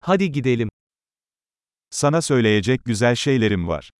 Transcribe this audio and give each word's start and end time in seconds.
Hadi 0.00 0.32
gidelim. 0.32 0.68
Sana 1.90 2.22
söyleyecek 2.22 2.84
güzel 2.84 3.14
şeylerim 3.14 3.68
var. 3.68 3.90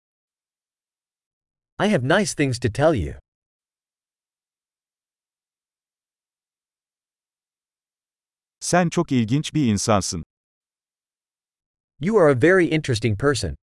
I 1.82 1.88
have 1.88 2.20
nice 2.20 2.34
things 2.34 2.58
to 2.60 2.72
tell 2.72 2.94
you. 2.94 3.14
Sen 8.60 8.88
çok 8.88 9.12
ilginç 9.12 9.54
bir 9.54 9.66
insansın. 9.66 10.24
You 12.00 12.18
are 12.18 12.32
a 12.32 12.42
very 12.42 12.66
interesting 12.66 13.20
person. 13.20 13.56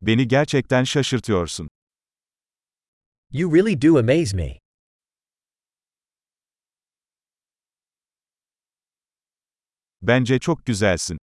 Beni 0.00 0.28
gerçekten 0.28 0.84
şaşırtıyorsun. 0.84 1.68
You 3.32 3.54
really 3.54 3.82
do 3.82 3.98
amaze 3.98 4.36
me. 4.36 4.65
Bence 10.06 10.38
çok 10.38 10.66
güzelsin. 10.66 11.18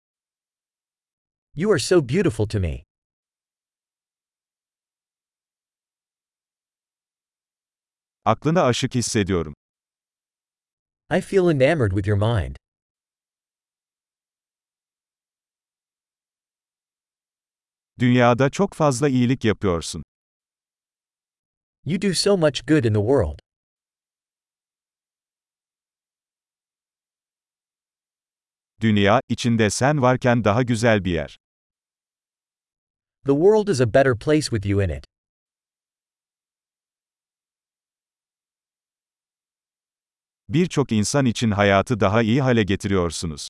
You 1.54 1.72
are 1.72 1.78
so 1.78 2.08
beautiful 2.08 2.48
to 2.48 2.60
me. 2.60 2.84
Aklına 8.24 8.62
aşık 8.62 8.94
hissediyorum. 8.94 9.54
I 11.10 11.20
feel 11.20 11.50
enamored 11.50 11.90
with 11.90 12.08
your 12.08 12.18
mind. 12.18 12.56
Dünyada 17.98 18.50
çok 18.50 18.74
fazla 18.74 19.08
iyilik 19.08 19.44
yapıyorsun. 19.44 20.02
You 21.84 22.02
do 22.02 22.14
so 22.14 22.36
much 22.36 22.66
good 22.68 22.84
in 22.84 22.94
the 22.94 23.00
world. 23.00 23.38
Dünya, 28.82 29.20
içinde 29.28 29.70
sen 29.70 30.02
varken 30.02 30.44
daha 30.44 30.62
güzel 30.62 31.04
bir 31.04 31.12
yer. 31.12 31.38
The 33.24 33.32
world 33.32 33.68
is 33.68 33.80
a 33.80 33.94
better 33.94 34.18
place 34.18 34.50
with 34.50 34.66
you 34.66 34.82
in 34.82 34.88
it. 34.88 35.04
Birçok 40.48 40.92
insan 40.92 41.26
için 41.26 41.50
hayatı 41.50 42.00
daha 42.00 42.22
iyi 42.22 42.42
hale 42.42 42.62
getiriyorsunuz. 42.62 43.48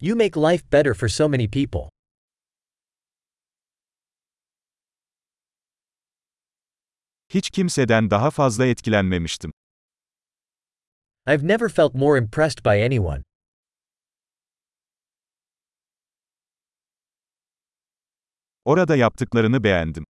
You 0.00 0.16
make 0.16 0.40
life 0.40 0.72
better 0.72 0.94
for 0.94 1.08
so 1.08 1.28
many 1.28 1.50
people. 1.50 1.90
Hiç 7.28 7.50
kimseden 7.50 8.10
daha 8.10 8.30
fazla 8.30 8.66
etkilenmemiştim. 8.66 9.52
I've 11.26 11.46
never 11.46 11.68
felt 11.68 11.94
more 11.94 12.18
impressed 12.18 12.64
by 12.64 12.84
anyone. 12.84 13.22
Orada 18.64 18.96
yaptıklarını 18.96 19.64
beğendim. 19.64 20.04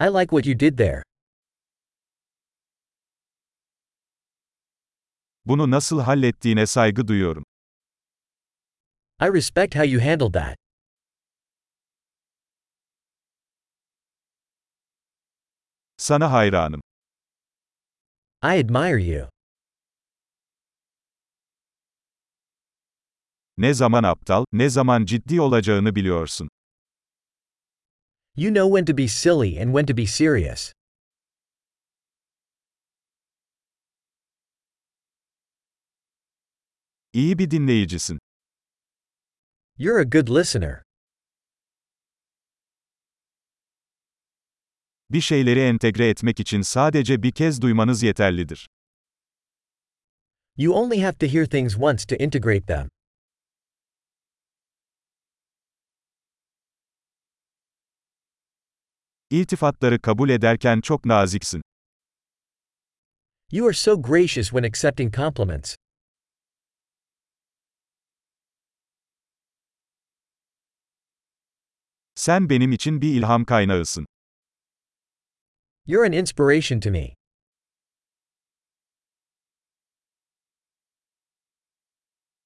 I 0.00 0.06
like 0.06 0.30
what 0.30 0.46
you 0.46 0.60
did 0.60 0.78
there. 0.78 1.02
Bunu 5.44 5.70
nasıl 5.70 6.00
hallettiğine 6.00 6.66
saygı 6.66 7.08
duyuyorum. 7.08 7.44
I 9.20 9.26
respect 9.34 9.74
how 9.74 9.84
you 9.86 10.00
handled 10.00 10.32
that. 10.32 10.56
Sana 15.96 16.32
hayranım. 16.32 16.80
I 18.42 18.58
admire 18.60 19.02
you. 19.04 19.28
Ne 23.56 23.74
zaman 23.74 24.02
aptal, 24.04 24.44
ne 24.52 24.68
zaman 24.68 25.04
ciddi 25.04 25.40
olacağını 25.40 25.94
biliyorsun. 25.94 26.48
You 28.36 28.50
know 28.50 28.66
when 28.66 28.84
to 28.84 28.96
be 28.96 29.08
silly 29.08 29.58
and 29.58 29.72
when 29.72 29.86
to 29.86 29.96
be 29.96 30.06
serious. 30.06 30.72
İyi 37.12 37.38
bir 37.38 37.50
dinleyicisin. 37.50 38.18
You're 39.78 40.00
a 40.00 40.04
good 40.04 40.28
listener. 40.28 40.82
Bir 45.10 45.20
şeyleri 45.20 45.60
entegre 45.60 46.08
etmek 46.08 46.40
için 46.40 46.62
sadece 46.62 47.22
bir 47.22 47.32
kez 47.32 47.62
duymanız 47.62 48.02
yeterlidir. 48.02 48.68
You 50.56 50.74
only 50.74 51.00
have 51.02 51.18
to 51.18 51.26
hear 51.26 51.46
things 51.46 51.76
once 51.78 52.06
to 52.06 52.24
integrate 52.24 52.66
them. 52.66 52.88
İltifatları 59.30 60.00
kabul 60.00 60.28
ederken 60.30 60.80
çok 60.80 61.04
naziksin. 61.04 61.62
You 63.52 63.66
are 63.66 63.74
so 63.74 64.02
gracious 64.02 64.50
when 64.50 64.64
accepting 64.64 65.14
compliments. 65.16 65.76
Sen 72.14 72.50
benim 72.50 72.72
için 72.72 73.00
bir 73.00 73.14
ilham 73.14 73.44
kaynağısın. 73.44 74.06
You're 75.86 76.06
an 76.06 76.12
inspiration 76.12 76.80
to 76.80 76.90
me. 76.90 77.14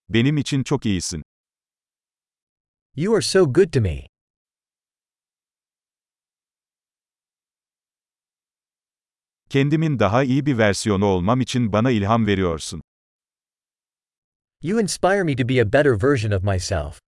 Benim 0.09 0.37
için 0.37 0.63
çok 0.63 0.87
iyisin. 0.87 1.23
You 2.97 3.15
are 3.15 3.23
so 3.23 3.53
good 3.53 3.73
to 3.73 3.81
me. 3.81 4.14
Kendimin 9.55 9.99
daha 9.99 10.25
iyi 10.25 10.47
bir 10.47 10.59
versiyonu 10.59 11.05
olmam 11.05 11.41
için 11.41 11.73
bana 11.73 11.91
ilham 11.91 12.27
veriyorsun. 12.27 12.83
You 14.63 14.81
inspire 14.81 15.23
me 15.23 15.37
to 15.37 15.49
be 15.49 15.61
a 15.61 15.73
better 15.73 16.03
version 16.03 16.31
of 16.31 16.43
myself. 16.43 17.01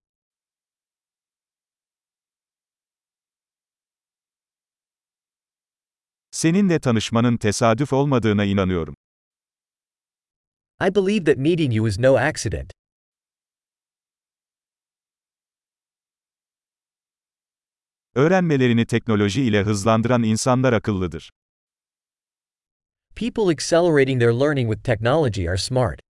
Seninle 6.30 6.78
tanışmanın 6.80 7.36
tesadüf 7.36 7.92
olmadığına 7.92 8.44
inanıyorum. 8.44 8.94
I 10.80 10.94
believe 10.94 11.24
that 11.24 11.36
meeting 11.38 11.76
you 11.76 11.88
is 11.88 11.98
no 11.98 12.16
accident. 12.16 12.72
Öğrenmelerini 18.14 18.86
teknoloji 18.86 19.42
ile 19.42 19.62
hızlandıran 19.62 20.22
insanlar 20.22 20.72
akıllıdır. 20.72 21.30
People 23.16 23.49
accelerating 23.49 24.19
their 24.19 24.34
learning 24.34 24.69
with 24.69 24.82
technology 24.82 25.49
are 25.49 25.56
smart. 25.56 26.00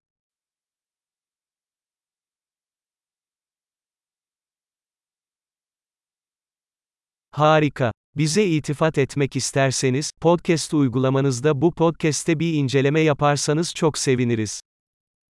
Harika. 7.33 7.93
Bize 8.17 8.45
itifat 8.45 8.99
etmek 8.99 9.37
isterseniz, 9.37 10.11
podcast 10.21 10.75
uygulamanızda 10.75 11.61
bu 11.61 11.73
podcast'te 11.73 12.41
bir 12.41 12.55
inceleme 12.55 13.01
yaparsanız 13.01 13.75
çok 13.75 13.99
seviniriz. 13.99 14.61